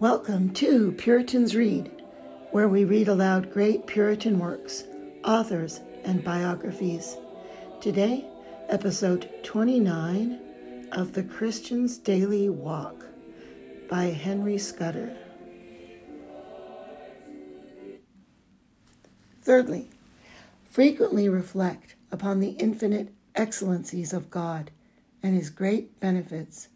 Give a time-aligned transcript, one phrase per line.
[0.00, 1.90] Welcome to Puritans Read,
[2.52, 4.84] where we read aloud great Puritan works,
[5.24, 7.18] authors, and biographies.
[7.82, 8.24] Today,
[8.70, 13.04] episode 29 of The Christian's Daily Walk
[13.90, 15.14] by Henry Scudder.
[19.42, 19.90] Thirdly,
[20.64, 24.70] frequently reflect upon the infinite excellencies of God
[25.22, 26.68] and his great benefits.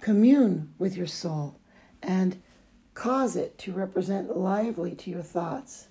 [0.00, 1.58] Commune with your soul
[2.04, 2.40] and
[2.94, 5.88] cause it to represent lively to your thoughts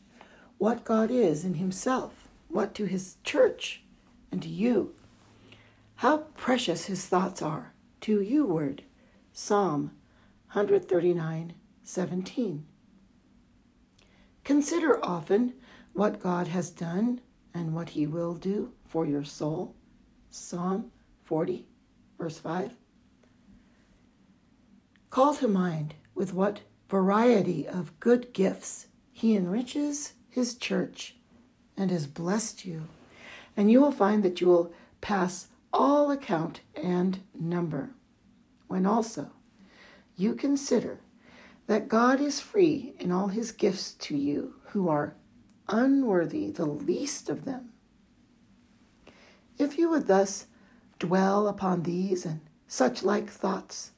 [0.57, 3.81] what God is in himself, what to his church,
[4.31, 4.93] and to you.
[5.95, 8.83] How precious his thoughts are to you, word.
[9.33, 9.91] Psalm
[10.53, 11.53] 139
[11.83, 12.65] 17.
[14.43, 15.53] Consider often
[15.93, 17.21] what God has done
[17.53, 19.75] and what he will do for your soul.
[20.29, 20.91] Psalm
[21.23, 21.65] 40,
[22.17, 22.75] verse 5.
[25.09, 31.15] Call to mind with what variety of good gifts he enriches his church
[31.77, 32.87] and has blessed you.
[33.55, 37.91] And you will find that you will pass all account and number
[38.67, 39.31] when also
[40.15, 40.99] you consider
[41.67, 45.15] that God is free in all his gifts to you who are
[45.67, 47.69] unworthy, the least of them.
[49.57, 50.47] If you would thus
[50.99, 53.91] dwell upon these and such like thoughts,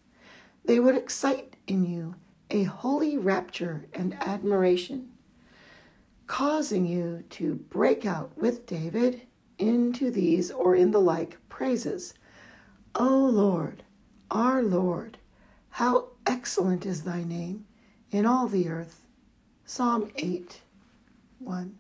[0.64, 2.16] they would excite in you
[2.50, 5.10] a holy rapture and admiration,
[6.28, 9.22] causing you to break out with David
[9.58, 12.14] into these or in the like praises.
[12.94, 13.84] O Lord,
[14.30, 15.18] our Lord,
[15.72, 17.66] how excellent is thy name
[18.12, 19.02] in all the earth.
[19.66, 20.62] Psalm 8
[21.40, 21.78] 1.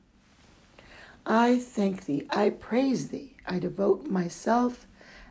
[1.28, 4.88] I thank thee, I praise thee, I devote myself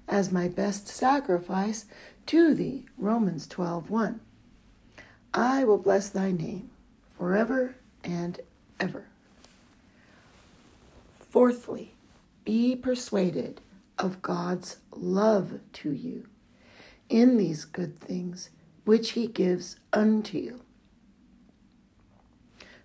[0.09, 1.87] as my best sacrifice
[2.27, 2.87] to thee.
[2.97, 4.21] Romans 12 1.
[5.35, 6.71] I will bless thy name
[7.19, 7.75] forever
[8.05, 8.41] and
[8.79, 9.07] ever.
[11.29, 11.95] Fourthly,
[12.45, 13.61] be persuaded
[13.99, 16.29] of God's love to you
[17.09, 18.51] in these good things
[18.85, 20.61] which he gives unto you.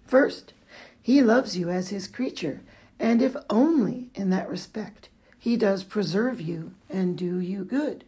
[0.08, 0.54] First,
[1.00, 2.62] he loves you as his creature,
[3.00, 8.06] and if only in that respect he does preserve you and do you good,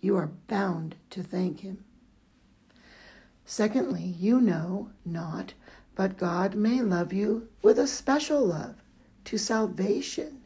[0.00, 1.84] you are bound to thank him.
[3.46, 5.52] Secondly, you know not,
[5.94, 8.76] but God may love you with a special love
[9.24, 10.40] to salvation.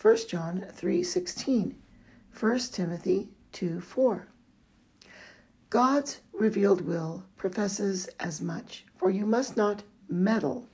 [0.00, 1.74] 1 John 3:16,
[2.32, 4.26] 1 Timothy 2:4.
[5.68, 10.68] God's revealed will professes as much, for you must not meddle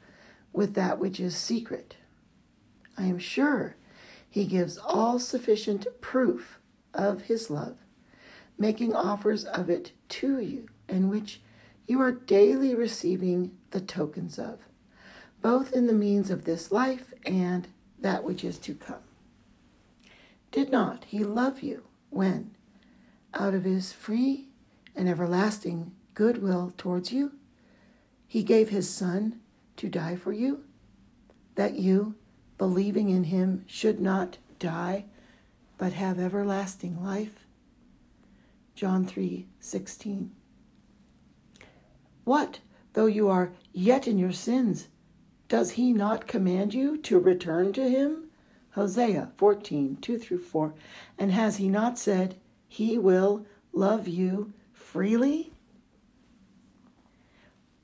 [0.53, 1.97] with that which is secret.
[2.97, 3.77] I am sure
[4.29, 6.61] he gives all sufficient proof
[6.95, 7.79] of his love,
[8.57, 11.41] making offers of it to you in which
[11.87, 14.61] you are daily receiving the tokens of,
[15.43, 17.69] both in the means of this life and
[17.99, 19.03] that which is to come.
[20.51, 22.55] Did not he love you when,
[23.35, 24.49] out of his free
[24.97, 27.33] and everlasting goodwill towards you,
[28.27, 29.41] he gave his Son
[29.77, 30.65] to die for you,
[31.55, 32.15] that you,
[32.59, 35.07] believing in him, should not die,
[35.79, 37.47] but have everlasting life?
[38.75, 40.31] John 3 16.
[42.31, 42.61] What,
[42.93, 44.87] though you are yet in your sins,
[45.49, 48.29] does he not command you to return to him?
[48.75, 50.73] Hosea 14, 2 through 4.
[51.19, 52.37] And has he not said,
[52.69, 55.53] He will love you freely?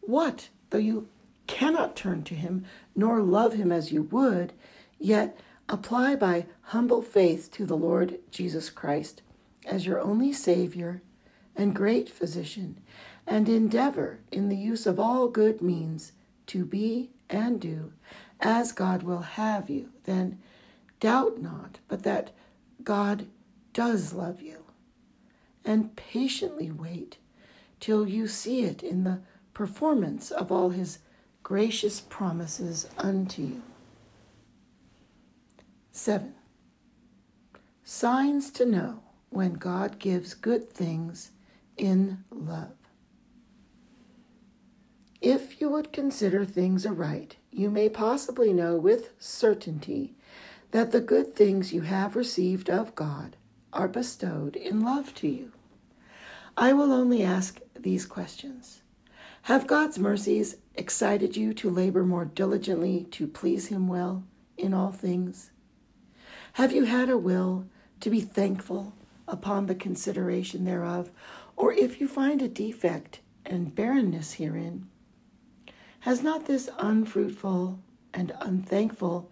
[0.03, 1.09] What, though you
[1.49, 4.53] cannot turn to him, nor love him as you would,
[4.97, 5.37] yet
[5.69, 9.23] apply by humble faith to the Lord Jesus Christ
[9.67, 11.03] as your only Savior
[11.57, 12.79] and great physician,
[13.27, 16.13] and endeavor in the use of all good means
[16.47, 17.93] to be and do
[18.41, 20.39] as God will have you, then
[21.01, 22.31] doubt not but that
[22.83, 23.27] God
[23.73, 24.65] does love you,
[25.65, 27.19] and patiently wait
[27.81, 29.21] till you see it in the
[29.53, 30.99] performance of all his
[31.43, 33.63] gracious promises unto you.
[35.93, 36.35] 7.
[37.85, 41.31] Signs to know when God gives good things
[41.77, 42.86] in love.
[45.67, 50.15] You would consider things aright, you may possibly know with certainty
[50.71, 53.35] that the good things you have received of God
[53.73, 55.51] are bestowed in love to you.
[56.57, 58.83] I will only ask these questions.
[59.43, 64.23] Have God's mercies excited you to labor more diligently to please Him well
[64.57, 65.51] in all things?
[66.53, 67.67] Have you had a will
[68.03, 68.95] to be thankful
[69.27, 71.11] upon the consideration thereof?
[71.57, 74.87] Or if you find a defect and barrenness herein?
[76.07, 77.81] Has not this unfruitful
[78.15, 79.29] and unthankful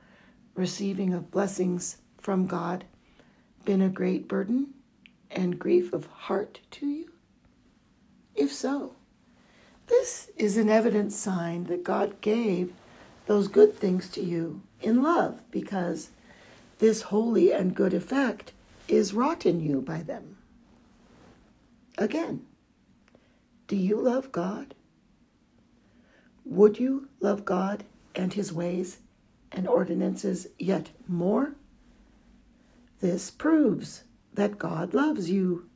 [0.56, 2.84] receiving of blessings from God
[3.64, 4.74] been a great burden
[5.30, 7.12] and grief of heart to you?
[8.34, 8.96] If so,
[9.86, 12.72] this is an evident sign that God gave
[13.26, 16.10] those good things to you in love because
[16.80, 18.50] this holy and good effect
[18.88, 20.38] is wrought in you by them.
[21.96, 22.44] Again,
[23.68, 24.74] do you love God?
[26.54, 27.82] Would you love God
[28.14, 28.98] and his ways
[29.50, 31.56] and ordinances yet more?
[33.00, 35.68] This proves that God loves you,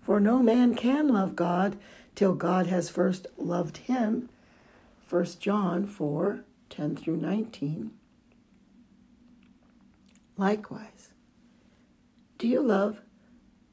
[0.00, 1.76] for no man can love God
[2.14, 4.30] till God has first loved him.
[5.10, 7.90] 1 John 4 10 through 19.
[10.38, 11.12] Likewise,
[12.38, 13.02] do you love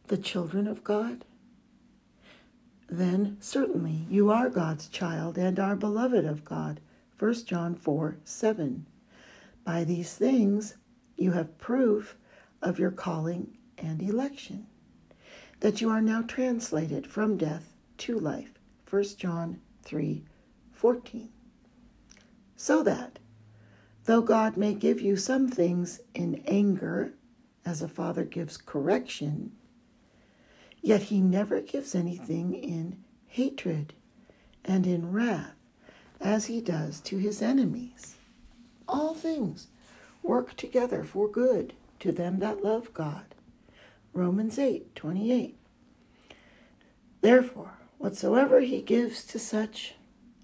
[0.07, 1.23] the children of God?
[2.91, 6.81] Then certainly you are God's child and are beloved of God.
[7.17, 8.85] 1 John 4 7.
[9.63, 10.75] By these things
[11.15, 12.17] you have proof
[12.61, 14.67] of your calling and election,
[15.61, 18.59] that you are now translated from death to life.
[18.89, 20.25] 1 John 3
[20.73, 21.29] 14.
[22.57, 23.19] So that,
[24.03, 27.13] though God may give you some things in anger,
[27.63, 29.53] as a father gives correction,
[30.81, 32.97] yet he never gives anything in
[33.27, 33.93] hatred
[34.65, 35.55] and in wrath,
[36.19, 38.15] as he does to his enemies.
[38.87, 39.67] All things
[40.21, 43.35] work together for good to them that love God.
[44.13, 45.57] Romans 8 28.
[47.21, 49.95] Therefore, whatsoever he gives to such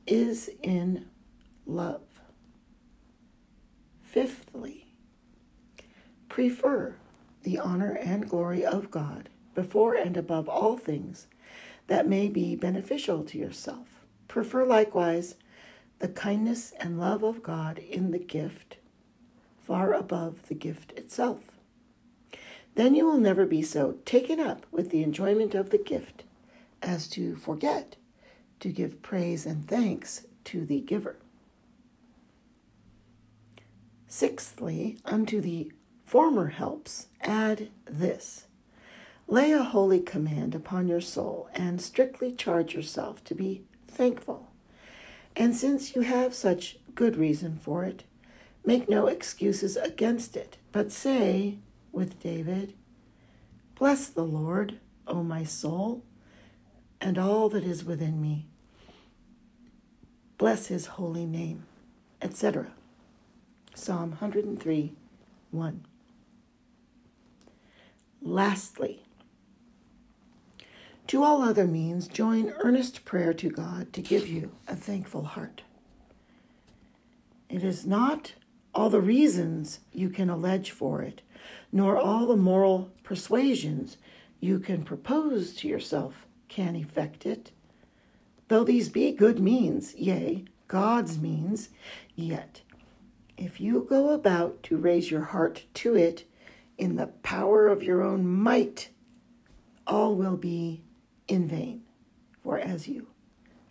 [0.05, 1.07] is in
[1.65, 2.01] love.
[4.01, 4.87] Fifthly,
[6.29, 6.95] prefer
[7.43, 11.25] the honor and glory of God before and above all things
[11.87, 13.87] that may be beneficial to yourself.
[14.27, 15.35] Prefer likewise
[15.97, 18.77] the kindness and love of God in the gift
[19.65, 21.53] far above the gift itself.
[22.75, 26.23] Then you will never be so taken up with the enjoyment of the gift
[26.83, 27.95] as to forget
[28.59, 31.15] to give praise and thanks to the giver.
[34.07, 35.71] Sixthly, unto the
[36.05, 38.46] former helps add this
[39.27, 44.47] lay a holy command upon your soul and strictly charge yourself to be thankful.
[45.35, 48.03] And since you have such good reason for it,
[48.65, 51.57] make no excuses against it, but say
[51.91, 52.73] with David,
[53.75, 56.03] Bless the Lord, O my soul,
[56.99, 58.47] and all that is within me.
[60.37, 61.65] Bless his holy name,
[62.21, 62.67] etc.
[63.75, 64.93] Psalm 103
[65.51, 65.85] 1.
[68.21, 69.06] Lastly,
[71.07, 75.63] to all other means, join earnest prayer to God to give you a thankful heart.
[77.49, 78.33] It is not
[78.73, 81.21] all the reasons you can allege for it,
[81.71, 83.97] nor all the moral persuasions
[84.39, 87.51] you can propose to yourself can effect it.
[88.49, 91.69] Though these be good means, yea, God's means,
[92.15, 92.61] yet
[93.37, 96.27] if you go about to raise your heart to it
[96.77, 98.89] in the power of your own might,
[99.85, 100.81] all will be
[101.27, 101.83] in vain.
[102.43, 103.07] For as you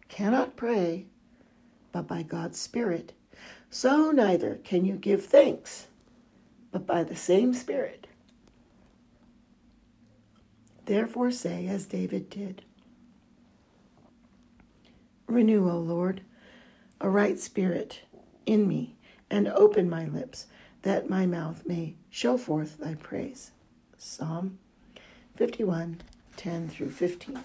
[0.08, 1.06] cannot pray
[1.92, 3.12] but by God's Spirit,
[3.70, 5.86] so neither can you give thanks
[6.70, 8.06] but by the same Spirit.
[10.84, 12.62] Therefore say as David did
[15.26, 16.22] Renew, O Lord,
[17.00, 18.02] a right spirit
[18.46, 18.94] in me,
[19.28, 20.46] and open my lips,
[20.82, 23.50] that my mouth may show forth thy praise.
[23.98, 24.58] Psalm
[25.36, 26.00] 51
[26.37, 27.40] 10 through 15.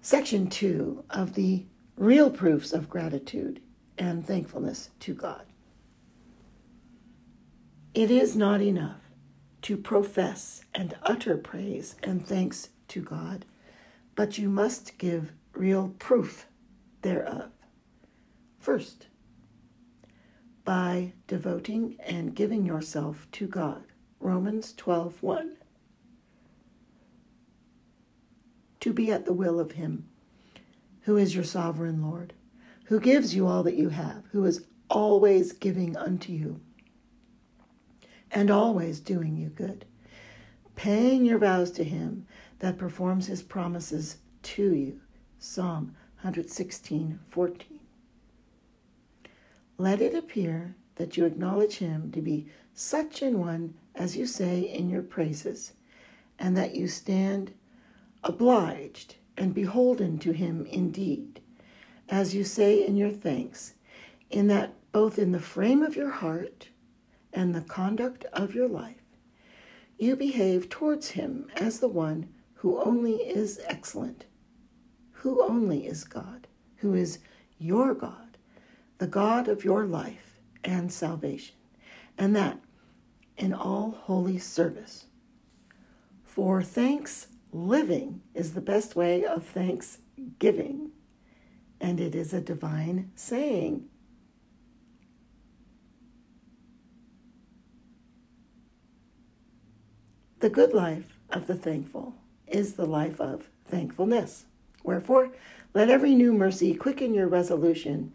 [0.00, 1.64] Section 2 of the
[1.96, 3.60] real proofs of gratitude
[3.96, 5.44] and thankfulness to God.
[7.94, 9.00] It is not enough
[9.62, 13.44] to profess and utter praise and thanks to God,
[14.14, 16.46] but you must give real proof
[17.02, 17.50] thereof.
[18.58, 19.06] First,
[20.64, 23.84] by devoting and giving yourself to God.
[24.20, 25.56] Romans 12:1
[28.84, 30.04] to be at the will of Him,
[31.04, 32.34] who is your sovereign Lord,
[32.84, 36.60] who gives you all that you have, who is always giving unto you,
[38.30, 39.86] and always doing you good,
[40.76, 42.26] paying your vows to Him
[42.58, 45.00] that performs His promises to you.
[45.38, 47.80] Psalm 116 14.
[49.78, 54.60] Let it appear that you acknowledge Him to be such an one as you say
[54.60, 55.72] in your praises,
[56.38, 57.54] and that you stand
[58.24, 61.40] obliged and beholden to him indeed,
[62.08, 63.74] as you say in your thanks,
[64.30, 66.68] in that both in the frame of your heart
[67.32, 69.02] and the conduct of your life,
[69.98, 74.24] you behave towards him as the one who only is excellent,
[75.12, 77.18] who only is God, who is
[77.58, 78.38] your God,
[78.98, 81.56] the God of your life and salvation,
[82.16, 82.58] and that
[83.36, 85.06] in all holy service.
[86.24, 90.90] For thanks living is the best way of thanksgiving,
[91.80, 93.84] and it is a divine saying.
[100.40, 102.16] The good life of the thankful
[102.48, 104.46] is the life of thankfulness.
[104.82, 105.30] Wherefore,
[105.72, 108.12] let every new mercy quicken your resolution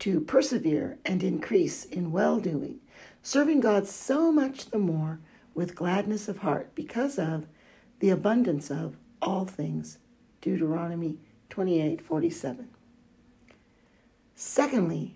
[0.00, 2.80] to persevere and increase in well doing,
[3.22, 5.18] serving God so much the more
[5.54, 7.46] with gladness of heart because of
[8.02, 9.98] the abundance of all things.
[10.40, 11.18] Deuteronomy
[11.50, 12.68] 28 47.
[14.34, 15.14] Secondly,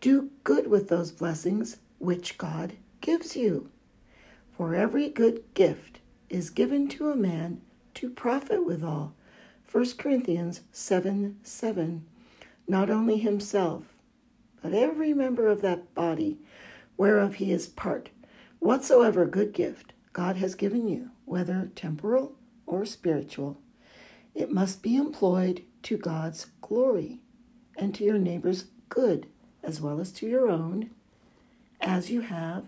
[0.00, 3.68] do good with those blessings which God gives you.
[4.56, 7.62] For every good gift is given to a man
[7.94, 9.12] to profit withal.
[9.72, 12.06] 1 Corinthians 7 7.
[12.68, 13.96] Not only himself,
[14.62, 16.38] but every member of that body
[16.96, 18.10] whereof he is part.
[18.60, 22.32] Whatsoever good gift God has given you, whether temporal
[22.66, 23.56] or spiritual,
[24.34, 27.20] it must be employed to God's glory
[27.76, 29.28] and to your neighbor's good,
[29.62, 30.90] as well as to your own,
[31.80, 32.64] as you have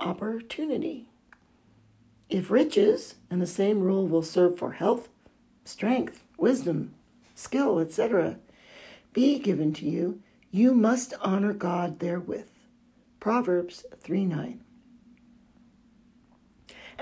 [0.00, 1.06] opportunity.
[2.28, 5.08] If riches, and the same rule will serve for health,
[5.64, 6.94] strength, wisdom,
[7.36, 8.38] skill, etc.,
[9.12, 12.48] be given to you, you must honor God therewith.
[13.20, 14.60] Proverbs 3 9.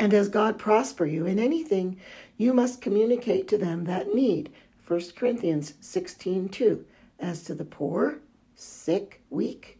[0.00, 2.00] And as God prosper you in anything,
[2.38, 4.50] you must communicate to them that need.
[4.88, 6.86] 1 Corinthians 16 2.
[7.18, 8.20] As to the poor,
[8.54, 9.78] sick, weak,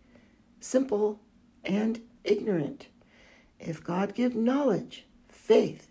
[0.61, 1.21] simple,
[1.65, 2.89] and ignorant.
[3.59, 5.89] If God give knowledge, faith,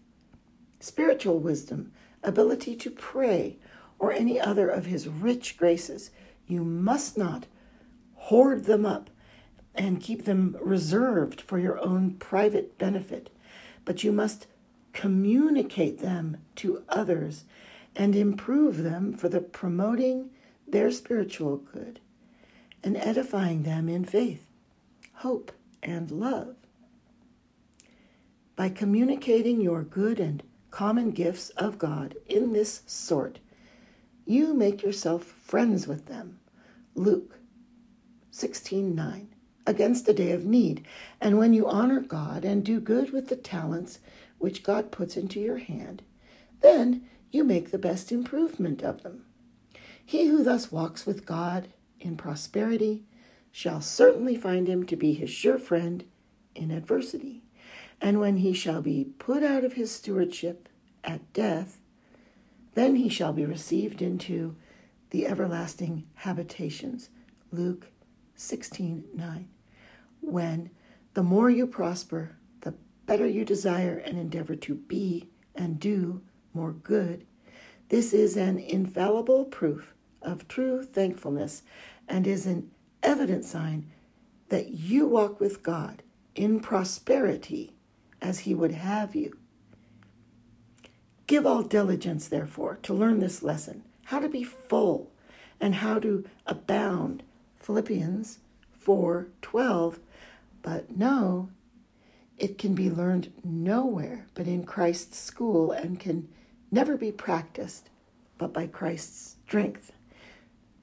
[0.80, 3.58] spiritual wisdom, ability to pray,
[3.98, 6.12] or any other of his rich graces,
[6.46, 7.48] you must not
[8.14, 9.10] hoard them up
[9.74, 13.32] and keep them reserved for your own private benefit,
[13.90, 14.46] but you must
[14.94, 17.46] communicate them to others
[17.96, 20.30] and improve them for the promoting
[20.68, 22.00] their spiritual good
[22.84, 24.46] and edifying them in faith,
[25.16, 26.54] hope, and love.
[28.56, 33.40] By communicating your good and common gifts of God in this sort,
[34.24, 36.38] you make yourself friends with them.
[36.94, 37.40] Luke
[38.32, 39.30] 16:9
[39.66, 40.86] against a day of need.
[41.22, 44.00] And when you honor God and do good with the talents
[44.38, 46.02] which God puts into your hand,
[46.62, 49.26] then you make the best improvement of them.
[50.04, 53.04] He who thus walks with God in prosperity
[53.52, 56.04] shall certainly find him to be his sure friend
[56.56, 57.44] in adversity.
[58.02, 60.70] And when he shall be put out of his stewardship
[61.04, 61.80] at death,
[62.76, 64.56] then he shall be received into
[65.10, 67.10] the everlasting habitations.
[67.52, 67.88] Luke
[68.40, 69.50] 16 9.
[70.22, 70.70] When
[71.14, 72.74] the more you prosper, the
[73.06, 76.22] better you desire and endeavor to be and do
[76.54, 77.26] more good.
[77.90, 81.64] This is an infallible proof of true thankfulness
[82.08, 82.72] and is an
[83.04, 83.92] evident sign
[84.48, 86.02] that you walk with God
[86.34, 87.74] in prosperity
[88.22, 89.38] as He would have you.
[91.28, 95.12] Give all diligence, therefore, to learn this lesson how to be full
[95.60, 97.22] and how to abound.
[97.70, 98.40] Philippians
[98.84, 100.00] 4:12,
[100.64, 101.52] But no,
[102.40, 106.30] it can be learned nowhere but in Christ's school and can
[106.72, 107.92] never be practiced
[108.40, 109.92] but by Christ's strength.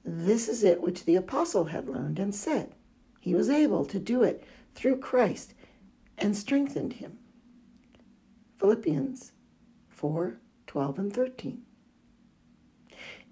[0.05, 2.73] This is it which the apostle had learned and said.
[3.19, 5.53] He was able to do it through Christ
[6.17, 7.19] and strengthened him.
[8.59, 9.33] Philippians
[9.89, 11.63] 4 12 and 13.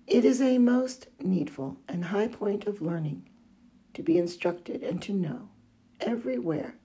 [0.08, 3.30] It is a most needful and high point of learning
[3.96, 5.50] to be instructed and to know
[6.00, 6.76] everywhere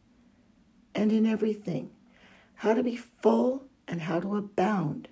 [0.94, 1.90] and in everything
[2.54, 5.08] how to be full and how to abound.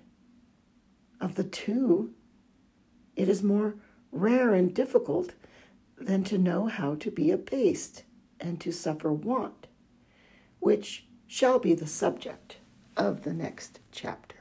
[1.19, 2.13] Of the two,
[3.15, 3.75] it is more
[4.11, 5.33] rare and difficult
[5.97, 8.03] than to know how to be abased
[8.39, 9.67] and to suffer want,
[10.59, 12.57] which shall be the subject
[12.95, 14.38] of the next chapter.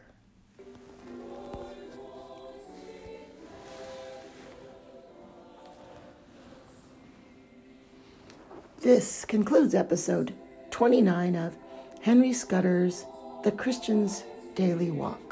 [8.88, 10.32] This concludes episode
[10.70, 11.58] 29 of
[12.00, 13.04] Henry Scudder's
[13.44, 15.27] The Christian's Daily Walk.